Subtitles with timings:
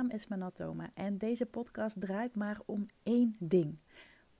[0.00, 3.78] naam is Manatoma en deze podcast draait maar om één ding.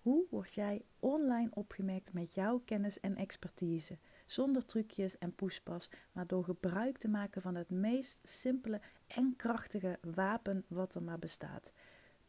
[0.02, 3.98] Hoe word jij online opgemerkt met jouw kennis en expertise?
[4.26, 9.98] Zonder trucjes en poespas, maar door gebruik te maken van het meest simpele en krachtige
[10.14, 11.72] wapen wat er maar bestaat: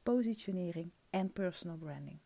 [0.03, 2.19] positionering en personal branding.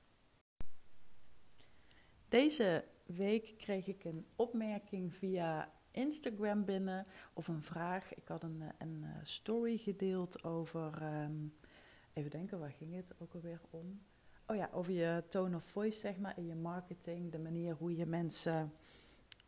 [2.28, 8.14] Deze week kreeg ik een opmerking via Instagram binnen of een vraag.
[8.14, 11.02] Ik had een, eh, een eh, story gedeeld over.
[11.02, 11.48] Ehm,
[12.14, 14.02] even denken, waar ging het ook alweer om?
[14.48, 17.32] Oh ja, over je tone of voice, zeg maar, in je marketing.
[17.32, 18.74] De manier hoe je mensen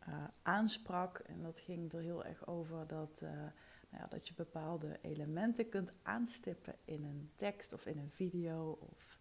[0.08, 1.18] uh, aansprak.
[1.18, 5.92] En dat ging er heel erg over dat, nou ja, dat je bepaalde elementen kunt
[6.02, 9.18] aanstippen in een tekst of in een video of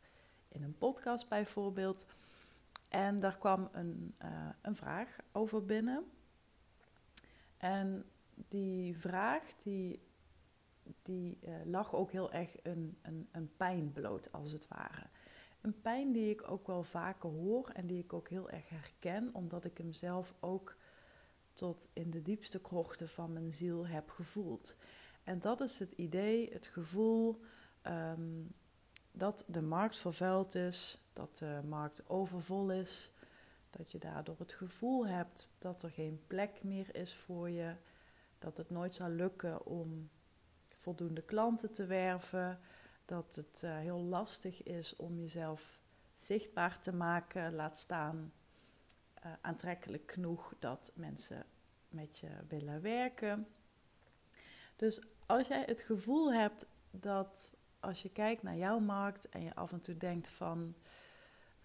[0.47, 2.05] in een podcast bijvoorbeeld.
[2.89, 4.15] En daar kwam een,
[4.61, 6.05] een vraag over binnen.
[7.57, 8.05] En
[8.47, 10.01] die vraag, die,
[11.01, 15.07] die uh, lag ook heel erg een, een, een pijn bloot, als het ware.
[15.61, 19.29] Een pijn die ik ook wel vaker hoor en die ik ook heel erg herken,
[19.33, 20.75] omdat ik hem zelf ook
[21.53, 24.75] tot in de diepste krochten van mijn ziel heb gevoeld.
[25.23, 27.41] En dat is het idee, het gevoel
[27.83, 28.53] um,
[29.11, 33.11] dat de markt vervuild is, dat de markt overvol is,
[33.77, 37.75] dat je daardoor het gevoel hebt dat er geen plek meer is voor je.
[38.39, 40.09] Dat het nooit zal lukken om
[40.69, 42.59] voldoende klanten te werven.
[43.05, 45.81] Dat het uh, heel lastig is om jezelf
[46.15, 47.53] zichtbaar te maken.
[47.53, 48.33] Laat staan
[49.25, 51.45] uh, aantrekkelijk genoeg dat mensen
[51.89, 53.47] met je willen werken.
[54.75, 59.55] Dus als jij het gevoel hebt dat als je kijkt naar jouw markt en je
[59.55, 60.75] af en toe denkt van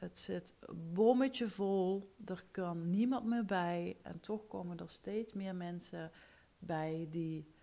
[0.02, 0.54] het zit
[0.92, 3.96] bommetje vol, er kan niemand meer bij.
[4.02, 6.10] En toch komen er steeds meer mensen
[6.58, 7.54] bij die,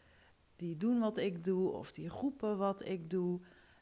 [0.56, 3.40] die doen wat ik doe of die roepen wat ik doe.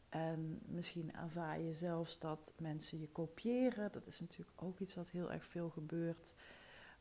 [0.10, 3.92] En misschien ervaar je zelfs dat mensen je kopiëren.
[3.92, 6.36] Dat is natuurlijk ook iets wat heel erg veel gebeurt.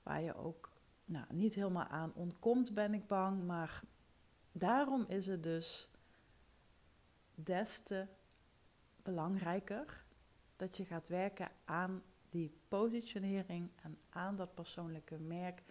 [0.02, 0.70] Waar je ook
[1.04, 3.44] nou, niet helemaal aan ontkomt, ben ik bang.
[3.44, 3.82] Maar
[4.52, 5.90] daarom is het dus
[7.34, 8.06] des te
[9.02, 10.04] belangrijker
[10.56, 15.62] dat je gaat werken aan die positionering en aan dat persoonlijke merk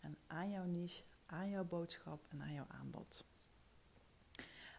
[0.00, 3.24] en aan jouw niche, aan jouw boodschap en aan jouw aanbod.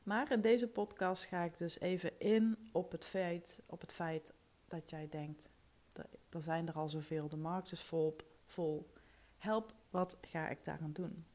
[0.03, 4.33] Maar in deze podcast ga ik dus even in op het feit, op het feit
[4.67, 5.49] dat jij denkt,
[6.29, 8.15] er zijn er al zoveel, de markt is vol,
[8.45, 8.91] vol.
[9.37, 11.25] Help, wat ga ik daaraan doen?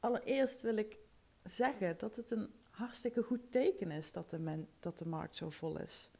[0.00, 0.98] Allereerst wil ik
[1.44, 5.78] zeggen dat het een hartstikke goed teken is dat men, dat de markt zo vol
[5.78, 6.10] is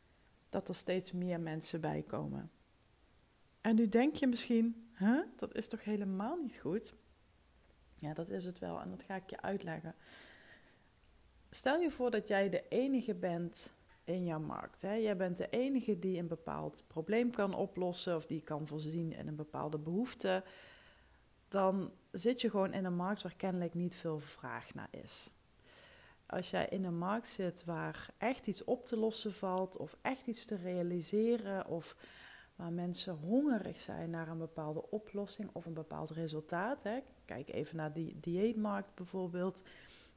[0.48, 2.50] dat er steeds meer mensen bij komen.
[3.60, 6.94] En nu denk je misschien, huh, dat is toch helemaal niet goed?
[7.94, 9.94] Ja, dat is het wel en dat ga ik je uitleggen.
[11.50, 13.72] Stel je voor dat jij de enige bent
[14.04, 14.82] in jouw markt.
[14.82, 14.94] Hè?
[14.94, 19.28] Jij bent de enige die een bepaald probleem kan oplossen of die kan voorzien in
[19.28, 20.44] een bepaalde behoefte.
[21.48, 25.30] Dan zit je gewoon in een markt waar kennelijk niet veel vraag naar is
[26.28, 30.26] als jij in een markt zit waar echt iets op te lossen valt, of echt
[30.26, 31.96] iets te realiseren, of
[32.56, 36.82] waar mensen hongerig zijn naar een bepaalde oplossing of een bepaald resultaat.
[36.82, 36.98] Hè.
[37.24, 39.62] Kijk even naar die dieetmarkt bijvoorbeeld.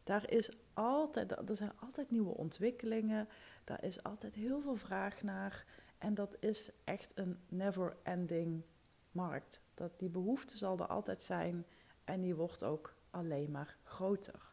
[0.04, 3.28] Daar, is altijd, er zijn altijd nieuwe ontwikkelingen,
[3.64, 5.66] daar is altijd heel veel vraag naar.
[5.98, 8.64] En dat is echt een never-ending
[9.12, 9.62] markt.
[9.74, 11.66] Dat, die behoefte zal er altijd zijn
[12.04, 14.51] en die wordt ook alleen maar groter.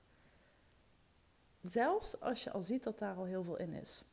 [1.69, 4.05] Zelfs als je al ziet dat daar al heel veel in is.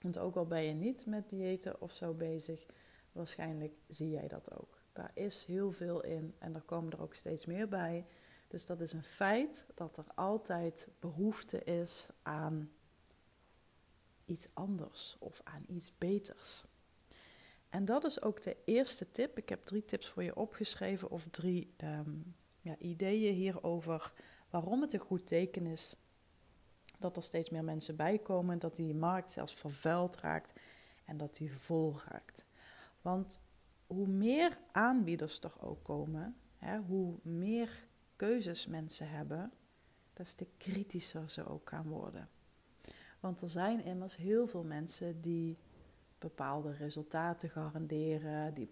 [0.00, 2.66] Want ook al ben je niet met diëten of zo bezig,
[3.12, 4.82] waarschijnlijk zie jij dat ook.
[4.92, 8.06] Daar is heel veel in en er komen er ook steeds meer bij.
[8.48, 12.70] Dus dat is een feit dat er altijd behoefte is aan
[14.24, 16.64] iets anders of aan iets beters.
[17.68, 19.38] En dat is ook de eerste tip.
[19.38, 22.16] Ik heb drie tips voor je opgeschreven of drie ehm,
[22.60, 24.12] ja, ideeën hierover
[24.50, 25.96] waarom het een goed teken is
[26.98, 30.52] dat er steeds meer mensen bijkomen, dat die markt zelfs vervuild raakt
[31.04, 32.44] en dat die vol raakt.
[33.02, 33.40] Want
[33.86, 37.86] hoe meer aanbieders er ook komen, hè, hoe meer
[38.16, 39.52] keuzes mensen hebben,
[40.12, 42.28] des te kritischer ze ook gaan worden.
[43.20, 45.58] Want er zijn immers heel veel mensen die
[46.18, 48.68] bepaalde resultaten garanderen, die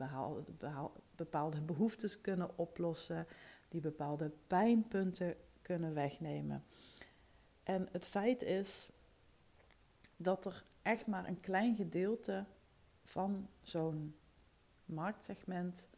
[1.16, 3.26] bepaalde behoeftes kunnen oplossen,
[3.68, 6.64] die bepaalde pijnpunten kunnen wegnemen.
[7.66, 8.88] En het feit is
[10.16, 12.44] dat er echt maar een klein gedeelte
[13.04, 14.16] van zo'n
[14.84, 15.88] marktsegment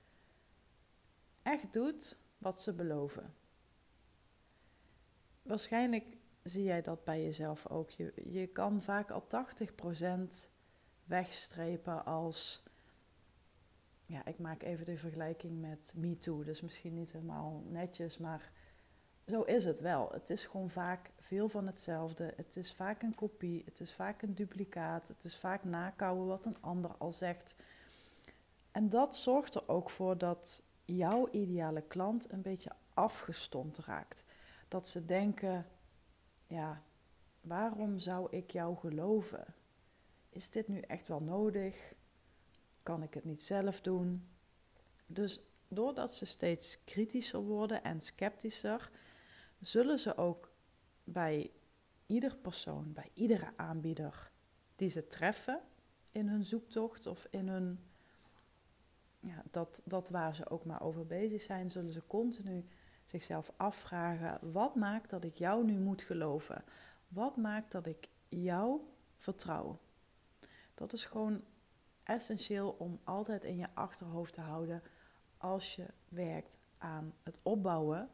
[1.43, 3.35] echt doet wat ze beloven.
[5.43, 7.91] Waarschijnlijk zie jij dat bij jezelf ook.
[7.91, 9.27] Je, je kan vaak al
[10.47, 10.51] 80%
[11.05, 12.63] wegstrepen als.
[14.07, 16.45] Ja, ik maak even de vergelijking met MeToo.
[16.45, 18.53] Dus misschien niet helemaal netjes, maar
[19.29, 20.09] zo is het wel.
[20.13, 22.33] Het is gewoon vaak veel van hetzelfde.
[22.37, 26.47] Het is vaak een kopie, het is vaak een duplicaat, het is vaak nakouwen wat
[26.47, 27.57] een ander al zegt.
[28.73, 34.25] En dat zorgt er ook voor dat jouw ideale klant een beetje afgestompt raakt.
[34.69, 35.67] Dat ze denken:
[36.47, 36.83] ja,
[37.41, 39.55] waarom zou ik jou geloven?
[40.29, 41.95] Is dit nu echt wel nodig?
[42.83, 44.29] Kan ik het niet zelf doen?
[45.07, 48.91] Dus doordat ze steeds kritischer worden en sceptischer,
[49.61, 50.53] zullen ze ook
[51.05, 51.51] bij
[52.07, 54.31] ieder persoon, bij iedere aanbieder
[54.77, 55.61] die ze treffen
[56.13, 57.81] in hun zoektocht of in hun,
[59.21, 62.67] ja, dat, dat waar ze ook maar over bezig zijn, zullen ze continu
[63.05, 66.65] zichzelf afvragen: wat maakt dat ik jou nu moet geloven?
[67.09, 68.81] Wat maakt dat ik jou
[69.17, 69.79] vertrouw?
[70.75, 71.43] Dat is gewoon
[72.03, 74.83] essentieel om altijd in je achterhoofd te houden
[75.37, 78.11] als je werkt aan het opbouwen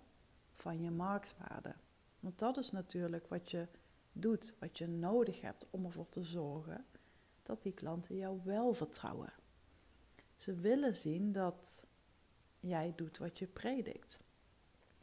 [0.54, 1.74] van je marktwaarde.
[2.20, 3.68] Want dat is natuurlijk wat je
[4.12, 6.84] doet, wat je nodig hebt om ervoor te zorgen
[7.42, 9.32] dat die klanten jou wel vertrouwen.
[10.36, 11.86] Ze willen zien dat
[12.60, 14.20] jij doet wat je predikt.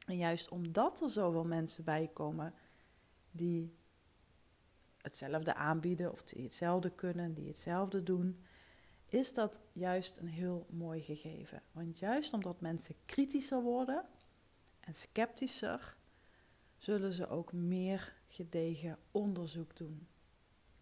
[0.06, 2.54] En juist omdat er zoveel mensen bij komen
[3.32, 3.76] die
[4.98, 8.44] hetzelfde aanbieden of die hetzelfde kunnen, die hetzelfde doen,
[9.10, 11.64] is dat juist een heel mooi gegeven.
[11.72, 14.06] Want juist omdat mensen kritischer worden
[14.82, 15.96] en sceptischer,
[16.78, 20.08] zullen ze ook meer gedegen onderzoek doen.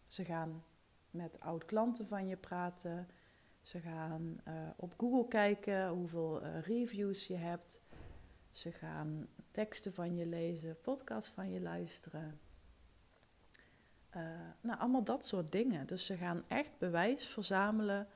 [0.07, 0.63] Ze gaan
[1.11, 3.07] met oud-klanten van je praten.
[3.61, 7.81] Ze gaan uh, op Google kijken hoeveel uh, reviews je hebt.
[8.51, 12.39] Ze gaan teksten van je lezen, podcasts van je luisteren.
[14.15, 14.23] Uh,
[14.61, 15.87] nou, allemaal dat soort dingen.
[15.87, 18.07] Dus ze gaan echt bewijs verzamelen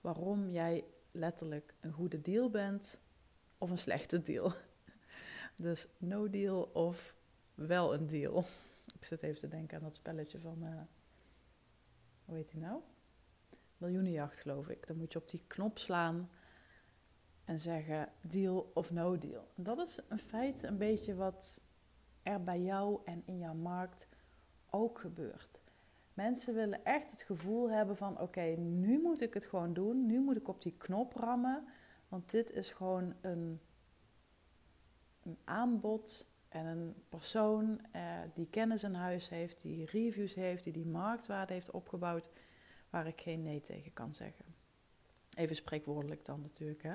[0.00, 3.00] waarom jij letterlijk een goede deal bent
[3.58, 4.52] of een slechte deal.
[5.54, 7.16] Dus no deal of
[7.54, 8.44] wel een deal.
[8.98, 10.80] Ik zit even te denken aan dat spelletje van, uh,
[12.24, 12.80] hoe heet die nou?
[13.76, 14.86] Miljoenenjacht geloof ik.
[14.86, 16.30] Dan moet je op die knop slaan
[17.44, 19.48] en zeggen deal of no deal.
[19.54, 21.60] Dat is een feit een beetje wat
[22.22, 24.06] er bij jou en in jouw markt
[24.70, 25.60] ook gebeurt.
[26.14, 30.06] Mensen willen echt het gevoel hebben van oké, nu moet ik het gewoon doen.
[30.06, 31.64] Nu moet ik op die knop rammen.
[32.08, 33.60] Want dit is gewoon een,
[35.24, 38.02] een aanbod en een persoon eh,
[38.34, 42.30] die kennis in huis heeft, die reviews heeft, die die marktwaarde heeft opgebouwd,
[42.90, 44.44] waar ik geen nee tegen kan zeggen.
[45.34, 46.94] Even spreekwoordelijk dan natuurlijk, hè.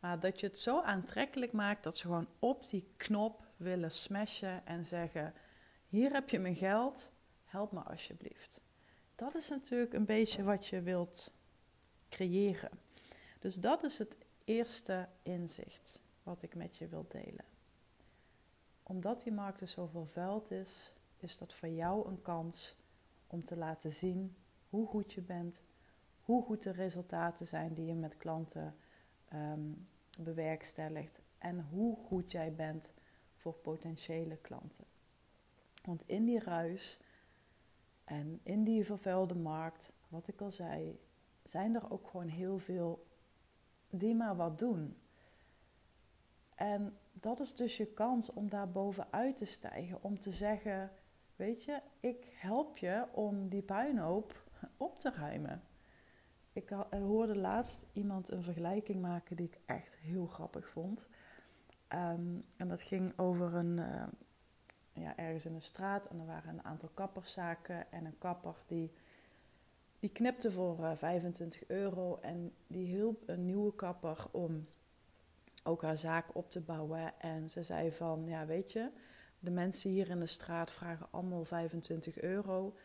[0.00, 4.66] Maar dat je het zo aantrekkelijk maakt dat ze gewoon op die knop willen smashen
[4.66, 5.34] en zeggen:
[5.88, 7.10] Hier heb je mijn geld,
[7.44, 8.62] help me alsjeblieft.
[9.14, 11.32] Dat is natuurlijk een beetje wat je wilt
[12.08, 12.70] creëren.
[13.38, 17.44] Dus dat is het eerste inzicht wat ik met je wil delen.
[18.82, 22.76] Omdat die markt dus zo vervuild is, is dat voor jou een kans
[23.26, 24.36] om te laten zien
[24.68, 25.62] hoe goed je bent,
[26.20, 28.76] hoe goed de resultaten zijn die je met klanten
[29.34, 32.92] um, bewerkstelligt en hoe goed jij bent
[33.36, 34.84] voor potentiële klanten.
[35.84, 36.98] Want in die ruis
[38.04, 41.00] en in die vervuilde markt, wat ik al zei,
[41.42, 43.06] zijn er ook gewoon heel veel
[43.90, 44.96] die maar wat doen.
[46.54, 50.90] En dat is dus je kans om daar bovenuit te stijgen, om te zeggen:
[51.36, 54.42] Weet je, ik help je om die puinhoop
[54.76, 55.62] op te ruimen.
[56.52, 61.08] Ik hoorde laatst iemand een vergelijking maken die ik echt heel grappig vond.
[61.88, 64.04] Ehm, en dat ging over een, uh,
[64.92, 68.92] ja, ergens in een straat en er waren een aantal kapperszaken en een kapper die,
[69.98, 74.66] die knipte voor uh, eh, 25 euro en die hielp een nieuwe kapper om
[75.62, 77.20] ook haar zaak op te bouwen.
[77.20, 78.90] En ze zei van, ja weet je,
[79.38, 82.76] de mensen hier in de straat vragen allemaal 25 euro.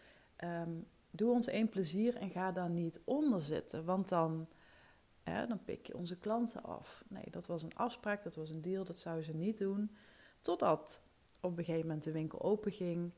[0.44, 3.86] Um, doe ons één plezier en ga daar niet onder zitten.
[3.86, 4.48] Want dan,
[5.24, 7.04] hè, dan pik je onze klanten af.
[7.08, 9.96] Nee, dat was een afspraak, dat was een deal, dat zou ze niet doen.
[10.42, 11.02] Totdat
[11.42, 13.14] op een gegeven moment de winkel open ging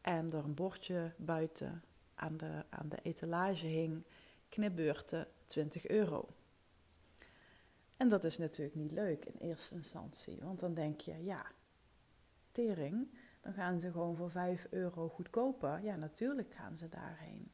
[0.00, 1.82] en er een bordje buiten
[2.14, 4.04] aan de, aan de etalage hing:
[4.48, 6.28] knipbeurten 20 euro.
[8.04, 11.46] En dat is natuurlijk niet leuk in eerste instantie, want dan denk je: ja,
[12.52, 13.08] tering
[13.40, 15.82] dan gaan ze gewoon voor 5 euro goedkoper.
[15.82, 17.50] Ja, natuurlijk gaan ze daarheen.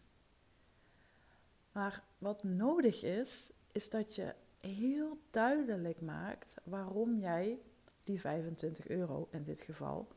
[1.73, 7.61] Maar wat nodig is, is dat je heel duidelijk maakt waarom jij
[8.04, 10.09] die 25 euro in dit geval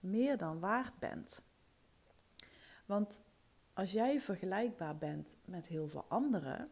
[0.00, 1.42] meer dan waard bent.
[2.86, 3.20] Want
[3.72, 6.70] als jij vergelijkbaar bent met heel veel anderen,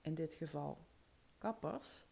[0.00, 0.78] in dit geval
[1.38, 2.06] kappers,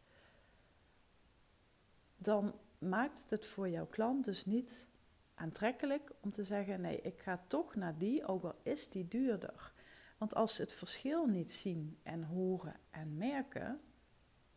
[2.25, 4.89] dan maakt het voor jouw klant dus niet
[5.35, 9.73] aantrekkelijk om te zeggen: nee, ik ga toch naar die, ook al is die duurder.
[10.19, 13.81] Want als ze het verschil niet zien en horen en merken,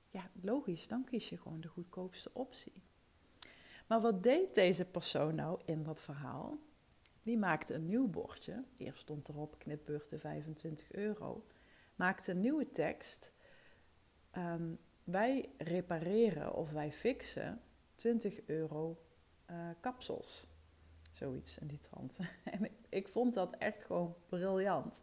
[0.10, 2.84] ja, logisch, dan kies je gewoon de goedkoopste optie.
[3.88, 6.58] Maar wat deed deze persoon nou in dat verhaal?
[7.24, 8.64] Die maakte een nieuw bordje.
[8.78, 11.46] Eerst stond erop knipbeurten 25 euro.
[11.96, 13.32] Maakte een nieuwe tekst.
[14.32, 14.74] Ehm,
[15.08, 17.62] wij repareren of wij fixen
[17.96, 18.98] 20 euro
[19.52, 20.46] uh, kapsels.
[21.12, 22.20] Zoiets in die trant.
[22.44, 25.02] En ik, vond dat echt gewoon briljant.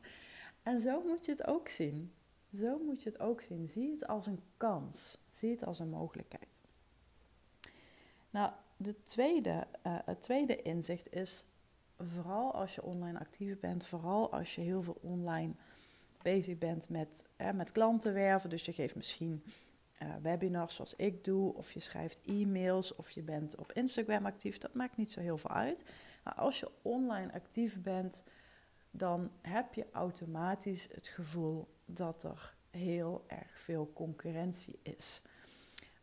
[0.63, 2.13] En zo moet je het ook zien.
[2.55, 3.69] Zo moet je het ook zien.
[3.69, 5.19] Zie het als een kans.
[5.31, 6.61] Zie het als een mogelijkheid.
[8.31, 11.45] Nou, de tweede, uh, het tweede inzicht is
[11.99, 15.53] vooral als je online actief bent, vooral als je heel veel online
[16.23, 18.51] bezig bent met, uh, met klanten werven.
[18.51, 19.43] Dus je geeft misschien
[20.23, 24.59] webinars zoals ik doe, of je schrijft e-mails, of je bent op Instagram actief.
[24.59, 25.85] Dat maakt niet zo heel veel uit.
[26.25, 28.23] Maar als je online actief bent,
[28.91, 35.23] dan heb je automatisch het gevoel dat er heel erg veel concurrentie is.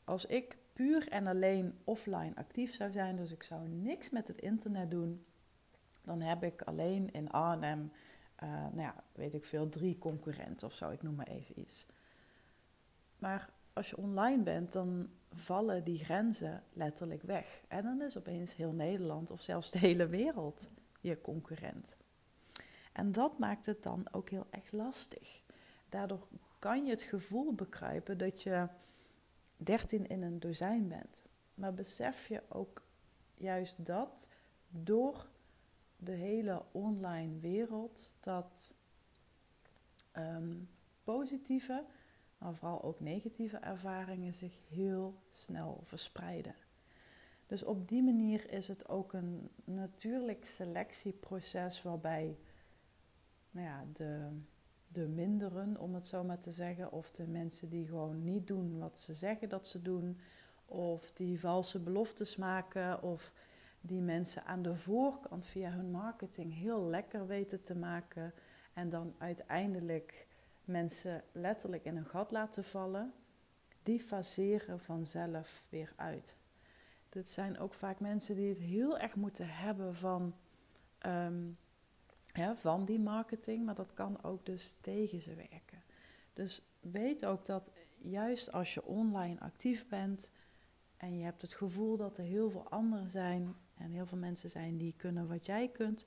[0.04, 4.42] Als ik puur en alleen offline actief zou zijn, dus ik zou niks met het
[4.42, 5.26] internet doen,
[6.02, 7.92] dan heb ik alleen in Arnhem,
[8.44, 11.86] uh, nou ja, weet ik veel, drie concurrenten of zo, ik noem maar even iets.
[13.18, 17.62] Maar als je online bent, dan vallen die grenzen letterlijk weg.
[17.68, 21.96] En dan is opeens heel Nederland of zelfs de hele wereld je concurrent.
[22.92, 25.42] En dat maakt het dan ook heel erg lastig.
[25.90, 26.28] Daardoor
[26.60, 28.68] kan je het gevoel bekruipen dat je
[29.58, 31.24] 13 in een dozijn bent.
[31.54, 32.82] Maar besef je ook
[33.36, 34.28] juist dat
[34.70, 35.28] door
[35.98, 38.74] de hele online wereld dat
[40.12, 40.56] ehm,
[41.04, 41.86] positieve,
[42.42, 46.56] maar vooral ook negatieve ervaringen zich heel snel verspreiden.
[47.48, 52.38] Dus op die manier is het ook een natuurlijk selectieproces waarbij
[53.52, 54.28] nou ja, de,
[54.88, 58.80] de minderen, om het zo maar te zeggen, of de mensen die gewoon niet doen
[58.80, 60.20] wat ze zeggen dat ze doen,
[60.66, 63.34] of die valse beloftes maken, of
[63.82, 68.34] die mensen aan de voorkant via hun marketing heel lekker weten te maken
[68.74, 70.28] en dan uiteindelijk
[70.66, 73.14] mensen letterlijk in een gat laten vallen,
[73.84, 76.38] die faseren vanzelf weer uit.
[77.10, 80.36] Dit zijn ook vaak mensen die het heel erg moeten hebben van
[80.98, 81.50] ehm,
[82.56, 85.84] van die marketing, maar dat kan ook dus tegen ze werken.
[86.34, 90.32] Dus weet ook dat juist als je online actief bent
[90.98, 94.50] en je hebt het gevoel dat er heel veel anderen zijn en heel veel mensen
[94.50, 96.06] zijn die kunnen wat jij kunt,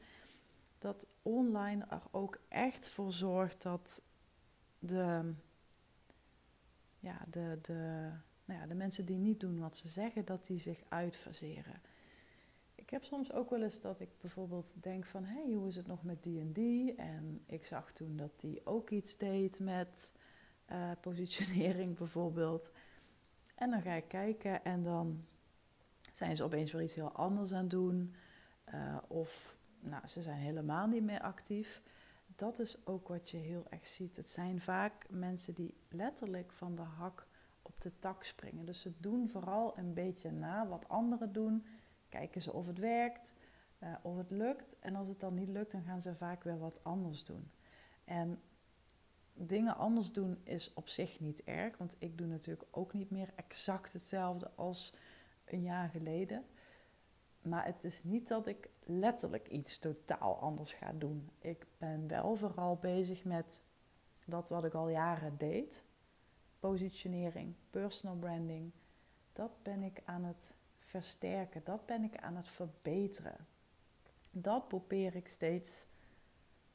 [0.78, 4.02] dat online er ook echt voor zorgt dat
[4.88, 5.32] de,
[6.98, 8.10] ja, de, de,
[8.44, 11.80] nou ja, de mensen die niet doen wat ze zeggen, dat die zich uitfaseren.
[12.74, 15.24] Ik heb soms ook wel eens dat ik bijvoorbeeld denk van...
[15.24, 16.94] hé, hey, hoe is het nog met die en die?
[16.94, 20.12] En ik zag toen dat die ook iets deed met
[20.70, 22.70] uh, positionering bijvoorbeeld.
[23.54, 25.24] En dan ga ik kijken en dan
[26.12, 28.14] zijn ze opeens weer iets heel anders aan het doen.
[28.74, 31.82] Uh, of nou, ze zijn helemaal niet meer actief.
[32.36, 34.16] Dat is ook wat je heel erg ziet.
[34.16, 37.26] Het zijn vaak mensen die letterlijk van de hak
[37.62, 38.66] op de tak springen.
[38.66, 41.64] Dus ze doen vooral een beetje na wat anderen doen
[42.08, 43.32] kijken ze of het werkt,
[43.82, 44.78] uh, of het lukt.
[44.80, 47.50] En als het dan niet lukt, dan gaan ze vaak weer wat anders doen.
[48.04, 48.40] En
[49.32, 53.32] dingen anders doen is op zich niet erg, want ik doe natuurlijk ook niet meer
[53.34, 54.94] exact hetzelfde als
[55.44, 56.44] een jaar geleden.
[57.44, 61.30] Maar het is niet dat ik letterlijk iets totaal anders ga doen.
[61.38, 63.60] Ik ben wel vooral bezig met
[64.26, 65.84] dat wat ik al jaren deed.
[66.60, 68.70] Positionering, personal branding.
[69.32, 71.60] Dat ben ik aan het versterken.
[71.64, 73.46] Dat ben ik aan het verbeteren.
[74.30, 75.86] Dat probeer ik steeds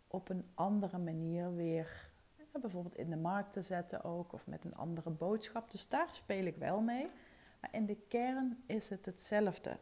[0.07, 2.11] op een andere manier weer,
[2.61, 5.71] bijvoorbeeld in de markt te zetten ook, of met een andere boodschap.
[5.71, 7.09] Dus daar speel ik wel mee.
[7.59, 9.77] Maar in de kern is het hetzelfde.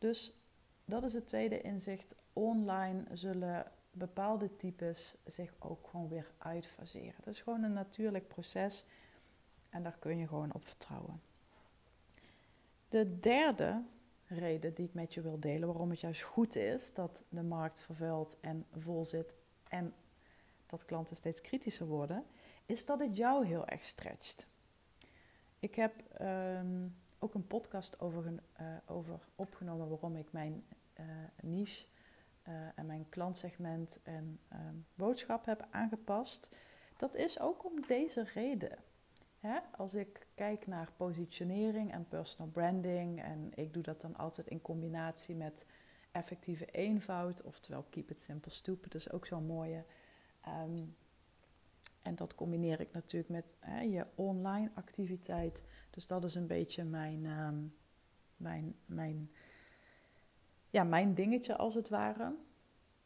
[0.00, 0.32] Dus
[0.84, 2.14] dat is het tweede inzicht.
[2.32, 7.14] Online zullen bepaalde types zich ook gewoon weer uitfaseren.
[7.16, 8.84] Het is gewoon een natuurlijk proces
[9.70, 11.20] en daar kun je gewoon op vertrouwen.
[12.88, 13.82] De derde
[14.26, 17.80] reden die ik met je wil delen, waarom het juist goed is dat de markt
[17.80, 19.34] vervuild en vol zit
[19.68, 19.94] en
[20.66, 22.24] dat klanten steeds kritischer worden,
[22.66, 24.46] is dat het jou heel erg stretcht.
[25.58, 30.64] Ik heb um, ook een podcast over, uh, over, opgenomen waarom ik mijn
[31.42, 31.86] niche
[32.74, 36.56] en mijn klantsegment en ehm, boodschap heb aangepast.
[36.96, 38.78] Dat is ook om deze reden.
[39.76, 44.62] Als ik kijk naar positionering en personal branding, en ik doe dat dan altijd in
[44.62, 45.66] combinatie met
[46.12, 49.84] effectieve eenvoud, oftewel keep it simple stupid, dat is ook zo'n mooie.
[50.40, 50.82] Ehm,
[52.02, 55.62] en dat combineer ik natuurlijk met hè, je online activiteit.
[55.90, 57.58] Dus dat is een beetje mijn, ehm,
[58.36, 59.30] mijn, mijn,
[60.70, 62.34] ja, mijn dingetje als het ware.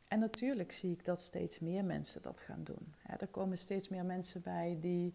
[0.09, 2.95] En natuurlijk zie ik dat steeds meer mensen dat gaan doen.
[3.19, 5.15] er komen steeds meer mensen bij die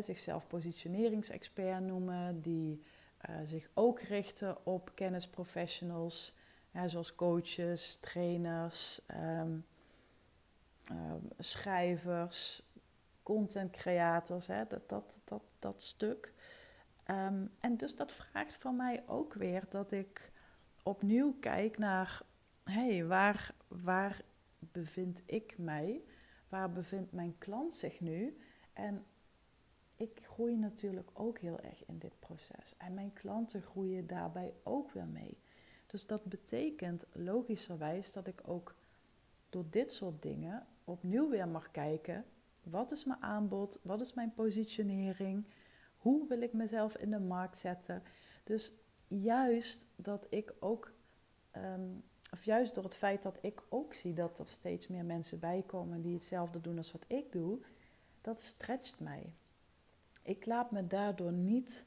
[0.00, 2.82] zichzelf positioneringsexpert noemen, die
[3.30, 6.34] uh, zich ook richten op kennisprofessionals,
[6.86, 9.00] zoals coaches, trainers,
[9.40, 9.64] um,
[11.38, 12.62] schrijvers,
[13.22, 16.32] content creators, hè, dat, dat, dat, dat stuk.
[17.10, 20.32] Ehm, en dus dat vraagt van mij ook weer dat ik
[20.82, 22.22] opnieuw kijk naar,
[22.64, 24.22] hé, hey, waar, waar
[24.58, 26.02] bevind ik mij?
[26.48, 28.38] Waar bevindt mijn klant zich nu?
[28.72, 29.04] En
[29.96, 32.76] ik groei natuurlijk ook heel erg in dit proces.
[32.76, 35.38] En mijn klanten groeien daarbij ook weer mee.
[35.86, 38.74] Dus dat betekent logischerwijs dat ik ook
[39.48, 42.24] door dit soort dingen opnieuw weer mag kijken.
[42.62, 43.78] Wat is mijn aanbod?
[43.82, 45.46] Wat is mijn positionering?
[46.00, 48.02] Hoe wil ik mezelf in de markt zetten?
[48.44, 48.72] Dus
[49.08, 50.92] juist dat ik ook,
[51.50, 51.88] ehm,
[52.32, 56.02] of juist door het feit dat ik ook zie dat er steeds meer mensen bijkomen
[56.02, 57.58] die hetzelfde doen als wat ik doe,
[58.20, 59.32] dat stretcht mij.
[60.22, 61.84] Ik laat me daardoor niet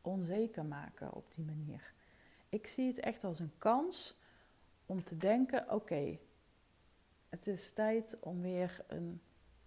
[0.00, 1.92] onzeker maken op die manier.
[2.48, 4.18] Ik zie het echt als een kans
[4.86, 6.18] om te denken: oké,
[7.28, 9.20] het is tijd om weer een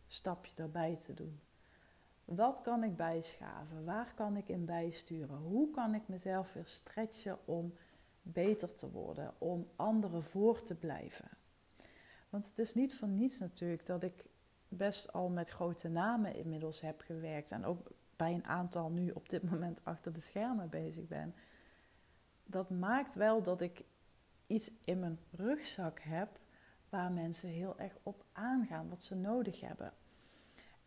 [0.08, 1.40] stapje erbij te doen.
[2.26, 3.86] Wat kan ik bijschaven?
[3.86, 5.38] Waar kan ik in bijsturen?
[5.38, 7.74] Hoe kan ik mezelf weer stretchen om
[8.22, 11.30] beter te worden, om anderen voor te blijven?
[12.30, 14.26] Want het is niet voor niets natuurlijk dat ik
[14.68, 19.30] best al met grote namen inmiddels heb gewerkt en ook bij een aantal nu op
[19.30, 21.36] dit moment achter de schermen bezig ben.
[22.44, 23.84] Dat maakt wel dat ik
[24.48, 26.40] iets in mijn rugzak heb
[26.90, 29.94] waar mensen heel erg op aangaan, wat ze nodig hebben.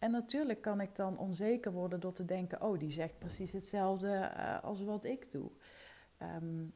[0.06, 4.32] En natuurlijk kan ik dan onzeker worden door te denken: oh, die zegt precies hetzelfde
[4.36, 5.50] uh, als wat ik doe.
[6.22, 6.74] Um,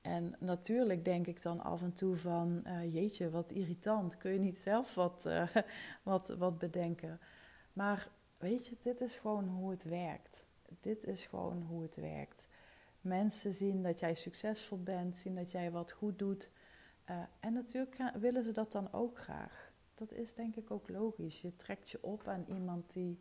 [0.00, 4.16] en natuurlijk denk ik dan af en toe van: uh, jeetje, wat irritant.
[4.16, 5.48] Kun je niet zelf wat, uh,
[6.02, 7.20] wat, wat bedenken?
[7.72, 10.46] Maar weet je, dit is gewoon hoe het werkt.
[10.80, 12.48] Dit is gewoon hoe het werkt.
[13.00, 16.50] Mensen zien dat jij succesvol bent, zien dat jij wat goed doet.
[17.40, 19.69] En natuurlijk willen ze dat dan ook graag.
[20.00, 21.40] Dat is denk ik ook logisch.
[21.40, 23.18] Je trekt je op aan iemand die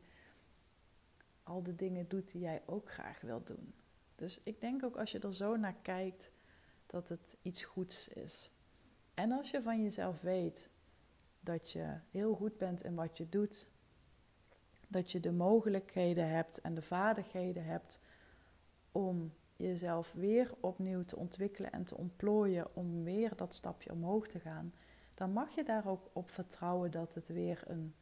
[1.44, 3.74] al de dingen doet die jij ook graag wilt doen.
[4.16, 6.32] Dus ik denk ook als je er zo naar kijkt,
[6.86, 8.52] dat het iets goeds is.
[9.14, 10.70] En als je van jezelf weet
[11.40, 13.68] dat je heel goed bent in wat je doet,
[14.88, 18.00] dat je de mogelijkheden hebt en de vaardigheden hebt
[18.92, 24.40] om jezelf weer opnieuw te ontwikkelen en te ontplooien om weer dat stapje omhoog te
[24.40, 24.74] gaan,
[25.20, 27.96] dan mag je daar ook op vertrouwen dat het weer een,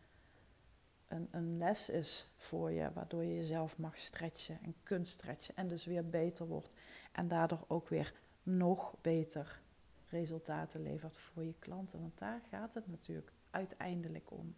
[1.08, 5.68] een, een les is voor je, waardoor je jezelf mag stretchen en kunt stretchen en
[5.68, 6.76] dus weer beter wordt
[7.12, 9.62] en daardoor ook weer nog beter
[10.10, 12.00] resultaten levert voor je klanten.
[12.02, 14.56] Want daar gaat het natuurlijk uiteindelijk om.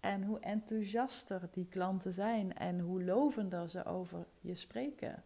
[0.00, 5.24] En hoe enthousiaster die klanten zijn en hoe lovender ze over je spreken.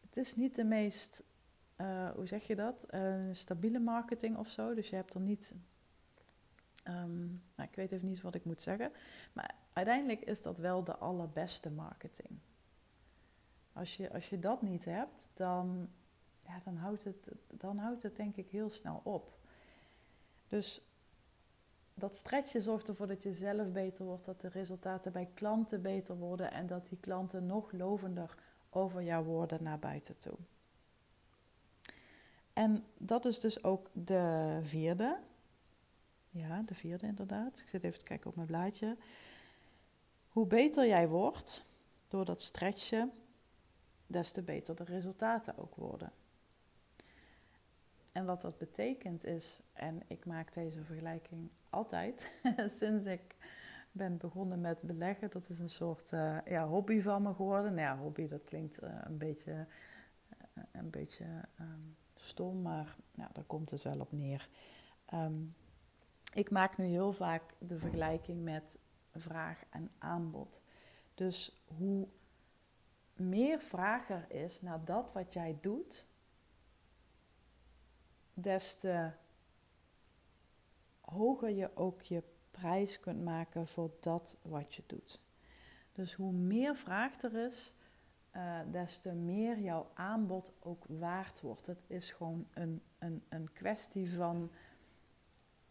[0.00, 1.22] Het is niet de meest,
[1.80, 4.74] uh, hoe zeg je dat, uh, stabiele marketing of zo.
[4.74, 5.54] Dus je hebt er niet,
[6.84, 8.92] um, nou, ik weet even niet wat ik moet zeggen.
[9.32, 12.38] Maar uiteindelijk is dat wel de allerbeste marketing.
[13.72, 15.88] Als je, als je dat niet hebt, dan,
[16.40, 19.38] ja, dan, houdt het, dan houdt het denk ik heel snel op.
[20.48, 20.82] Dus
[21.94, 26.16] dat stretchen zorgt ervoor dat je zelf beter wordt, dat de resultaten bij klanten beter
[26.16, 28.34] worden en dat die klanten nog lovender
[28.70, 30.36] over jou worden naar buiten toe.
[32.58, 35.18] En dat is dus ook de vierde.
[36.30, 37.58] Ja, de vierde inderdaad.
[37.58, 38.96] Ik zit even te kijken op mijn blaadje.
[40.28, 41.64] Hoe beter jij wordt
[42.08, 43.12] door dat stretchen,
[44.06, 46.12] des te beter de resultaten ook worden.
[48.12, 52.40] En wat dat betekent is, en ik maak deze vergelijking altijd
[52.80, 53.36] sinds ik
[53.92, 55.30] ben begonnen met beleggen.
[55.30, 57.74] Dat is een soort uh, ja, hobby van me geworden.
[57.74, 61.24] Nou ja, hobby, dat klinkt uh, een beetje, uh, een beetje
[61.60, 64.48] um, stom, maar nou, daar komt het wel op neer.
[65.14, 65.54] Um,
[66.34, 68.78] ik maak nu heel vaak de vergelijking met
[69.14, 70.60] vraag en aanbod.
[71.14, 72.08] Dus hoe
[73.14, 76.06] meer vraag er is naar dat wat jij doet,
[78.34, 79.10] des te
[81.00, 85.20] hoger je ook je prijs kunt maken voor dat wat je doet.
[85.92, 87.72] Dus hoe meer vraag er is,
[88.38, 91.66] uh, des te meer jouw aanbod ook waard wordt.
[91.66, 94.50] Het is gewoon een, een, een kwestie van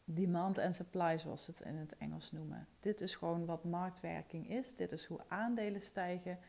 [0.04, 2.68] demand en supply, zoals ze het in het Engels noemen.
[2.80, 4.76] Dit is gewoon wat marktwerking is.
[4.76, 6.40] Dit is hoe aandelen stijgen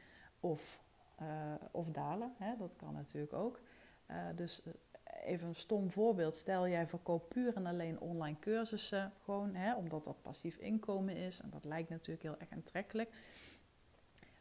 [0.40, 0.82] of,
[1.22, 2.34] uh, of dalen.
[2.38, 2.56] Hè?
[2.56, 3.60] Dat kan natuurlijk ook.
[4.10, 4.62] Uh, dus
[5.24, 6.34] even een stom voorbeeld.
[6.34, 11.40] Stel jij verkoopt puur en alleen online cursussen, gewoon hè, omdat dat passief inkomen is.
[11.40, 13.14] En dat lijkt natuurlijk heel erg aantrekkelijk.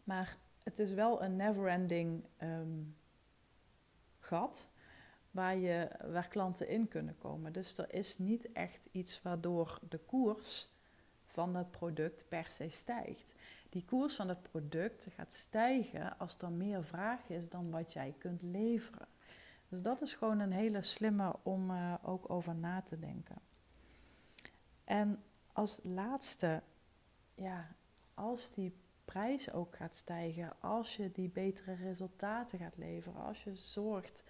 [0.03, 2.95] Maar het is wel een never-ending um,
[4.19, 4.69] gat
[5.31, 7.53] waar, je, waar klanten in kunnen komen.
[7.53, 10.69] Dus er is niet echt iets waardoor de koers
[11.25, 13.33] van het product per se stijgt.
[13.69, 18.15] Die koers van het product gaat stijgen als er meer vraag is dan wat jij
[18.17, 19.07] kunt leveren.
[19.69, 23.37] Dus dat is gewoon een hele slimme om uh, ook over na te denken.
[24.83, 26.61] En als laatste,
[27.35, 27.75] ja,
[28.13, 28.73] als die
[29.07, 34.23] prijs ook gaat stijgen, als je die betere resultaten gaat leveren, als je zorgt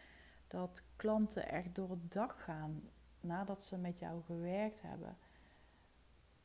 [0.47, 5.17] dat klanten echt door het dak gaan nadat ze met jou gewerkt hebben,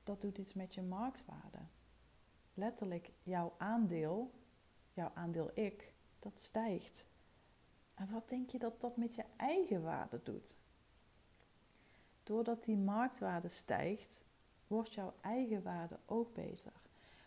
[0.03, 1.59] dat doet iets met je marktwaarde.
[2.55, 4.33] Letterlijk, jouw aandeel,
[4.93, 7.07] jouw aandeel ik, dat stijgt.
[7.95, 10.57] En wat denk je dat dat met je eigen waarde doet?
[12.23, 14.25] Doordat die marktwaarde stijgt,
[14.67, 16.73] wordt jouw eigen waarde ook beter.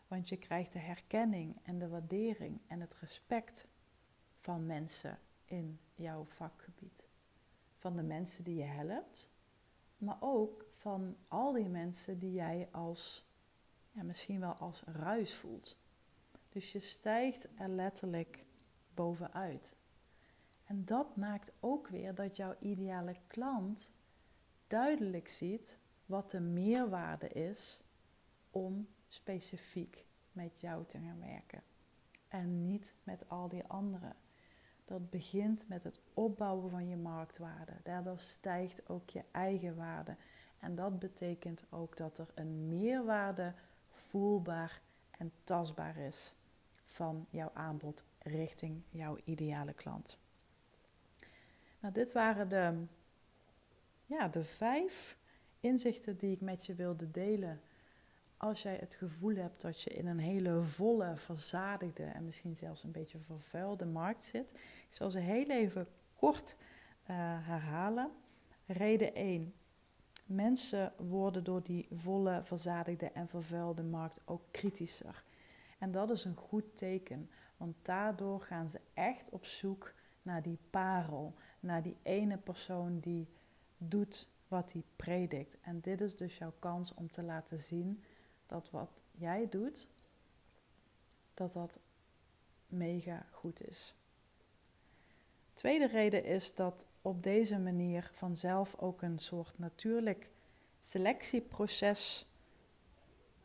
[0.08, 3.68] Want je krijgt de herkenning en de waardering en het respect
[4.38, 7.08] van mensen in jouw vakgebied.
[7.76, 9.30] Van de mensen die je helpt,
[9.98, 13.26] maar ook van al die mensen die jij als,
[13.92, 15.78] ja, misschien wel als ruis voelt.
[16.50, 18.46] Dus je stijgt er letterlijk
[18.94, 19.76] bovenuit.
[20.66, 23.92] En dat maakt ook weer dat jouw ideale klant
[24.68, 27.82] duidelijk ziet wat de meerwaarde is
[28.50, 31.64] om specifiek met jou te gaan werken.
[32.28, 34.16] En niet met al die anderen.
[34.86, 37.74] Dat begint met het opbouwen van je marktwaarde.
[37.84, 40.16] Daardoor stijgt ook je eigen waarde.
[40.60, 43.54] En dat betekent ook dat er een meerwaarde
[43.90, 46.34] voelbaar en tastbaar is
[46.86, 50.18] van jouw aanbod richting jouw ideale klant.
[51.80, 52.86] Nou, dit waren de,
[54.06, 55.18] ja, de vijf
[55.60, 57.62] inzichten die ik met je wilde delen.
[58.38, 62.84] Als jij het gevoel hebt dat je in een hele volle, verzadigde en misschien zelfs
[62.84, 64.52] een beetje vervuilde markt zit.
[64.54, 67.08] Ik zal ze heel even kort uh,
[67.48, 68.12] herhalen.
[68.66, 69.54] Reden 1.
[70.26, 75.24] Mensen worden door die volle, verzadigde en vervuilde markt ook kritischer.
[75.80, 80.60] En dat is een goed teken, want daardoor gaan ze echt op zoek naar die
[80.70, 83.28] parel, naar die ene persoon die
[83.78, 85.58] doet wat hij predikt.
[85.62, 88.04] En dit is dus jouw kans om te laten zien
[88.56, 89.88] dat wat jij doet,
[91.34, 91.80] dat dat
[92.68, 93.96] mega goed is.
[95.54, 100.30] Tweede reden is dat op deze manier vanzelf ook een soort natuurlijk
[100.80, 102.28] selectieproces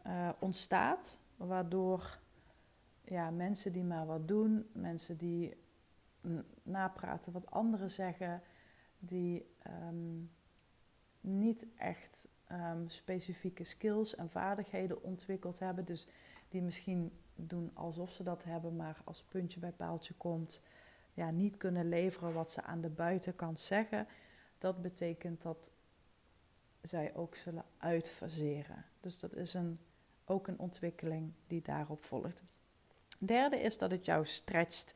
[0.07, 2.19] uh, ontstaat, waardoor
[3.05, 5.57] ja, mensen die maar wat doen, mensen die
[6.63, 8.43] napraten wat anderen zeggen,
[8.99, 10.23] die ehm,
[11.21, 15.85] niet echt um, specifieke skills en vaardigheden ontwikkeld hebben.
[15.85, 16.09] Dus
[16.49, 20.63] die misschien doen alsof ze dat hebben, maar als puntje bij paaltje komt,
[21.15, 24.07] ja, niet kunnen leveren wat ze aan de buitenkant zeggen.
[24.59, 25.71] Dat betekent dat
[26.81, 28.85] zij ook zullen uitfaseren.
[29.01, 29.79] Dus dat is een,
[30.25, 32.43] ook een ontwikkeling die daarop volgt.
[33.19, 34.95] Derde is dat het jou stretcht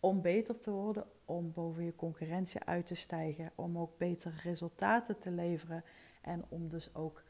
[0.00, 5.18] om beter te worden, om boven je concurrentie uit te stijgen, om ook betere resultaten
[5.18, 5.84] te leveren
[6.20, 7.22] en om dus ook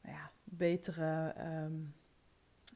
[0.00, 1.80] nou ja, betere ehm,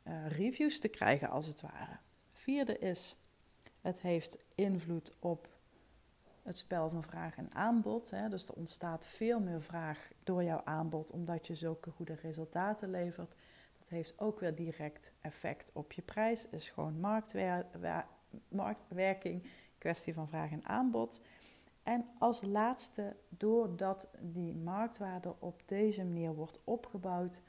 [0.02, 1.98] eh, reviews te krijgen, als het ware.
[2.32, 3.16] Vierde is,
[3.80, 5.48] het heeft invloed op
[6.42, 8.10] het spel van vraag en aanbod.
[8.10, 8.28] Hè.
[8.28, 13.34] Dus er ontstaat veel meer vraag door jouw aanbod, omdat je zulke goede resultaten levert.
[13.78, 16.48] Dat heeft ook weer direct effect op je prijs.
[16.48, 17.00] Is gewoon
[18.48, 19.46] marktwerking,
[19.78, 21.20] kwestie van vraag en aanbod.
[21.82, 27.42] En als laatste, doordat die marktwaarde op deze manier wordt opgebouwd,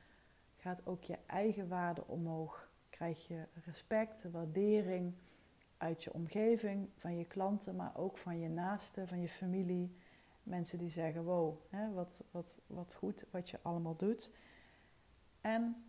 [0.56, 2.69] gaat ook je eigen waarde omhoog.
[2.89, 5.13] Krijg je respect, waardering
[5.78, 9.96] uit je omgeving, van je klanten, maar ook van je naasten, van je familie.
[10.43, 14.32] Mensen die zeggen: Wow, hè, wat, wat, wat goed wat je allemaal doet.
[15.41, 15.84] En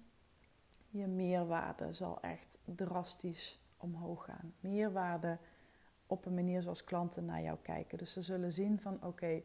[0.91, 4.55] je meerwaarde zal echt drastisch omhoog gaan.
[4.61, 5.39] Meerwaarde
[6.07, 7.99] op een manier zoals klanten naar jou kijken.
[7.99, 9.43] Dus ze zullen zien van oké,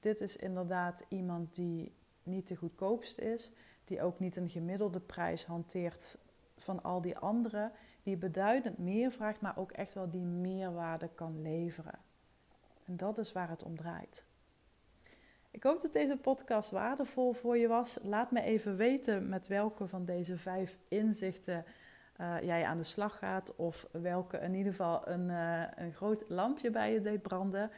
[0.00, 1.92] dit is inderdaad iemand die
[2.22, 3.52] niet de goedkoopst is,
[3.84, 6.18] die ook niet een gemiddelde prijs hanteert
[6.56, 11.42] van al die anderen, die beduidend meer vraagt, maar ook echt wel die meerwaarde kan
[11.42, 11.98] leveren.
[12.84, 14.24] En dat is waar het om draait.
[15.50, 17.98] Ik hoop dat deze podcast waardevol voor je was.
[18.02, 21.64] Laat me even weten met welke van deze vijf inzichten
[22.20, 23.56] uh, jij aan de slag gaat.
[23.56, 27.70] Of welke in ieder geval een, uh, een groot lampje bij je deed branden.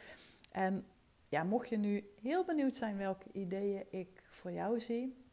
[0.51, 0.85] En
[1.29, 5.23] ja, mocht je nu heel benieuwd zijn welke ideeën ik voor jou zie,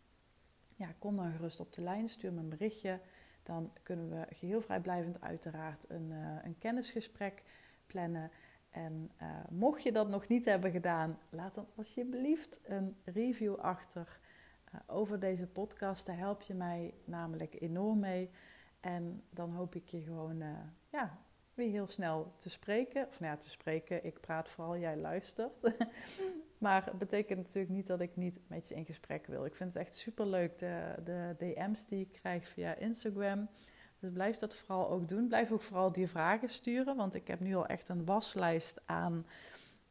[0.77, 3.01] ja, kom dan gerust op de lijn, stuur me een berichtje.
[3.43, 7.43] Dan kunnen we geheel vrijblijvend uiteraard een, uh, een kennisgesprek
[7.87, 8.31] plannen.
[8.71, 9.11] En
[9.49, 14.21] mocht je dat nog niet hebben gedaan, laat dan alsjeblieft een review achter
[14.87, 16.07] over deze podcast.
[16.07, 18.31] Daar help je mij namelijk enorm mee.
[18.81, 21.19] En dan hoop ik je gewoon uh, ja,
[21.55, 23.07] weer heel snel te spreken.
[23.07, 25.73] Of nou ja, te spreken, ik praat vooral, jij luistert.
[26.59, 29.45] maar het betekent natuurlijk niet dat ik niet met je in gesprek wil.
[29.45, 33.49] Ik vind het echt super leuk, de, de DM's die ik krijg via Instagram.
[33.99, 35.29] Dus blijf dat vooral ook doen.
[35.29, 39.27] Blijf ook vooral die vragen sturen, want ik heb nu al echt een waslijst aan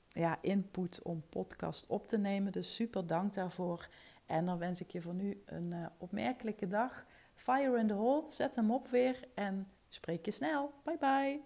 [0.07, 2.51] ja, input om podcast op te nemen.
[2.51, 3.89] Dus super dank daarvoor.
[4.25, 7.05] En dan wens ik je voor nu een uh, opmerkelijke dag.
[7.39, 10.73] Fire in the hole, zet hem op weer en spreek je snel.
[10.83, 11.41] Bye bye.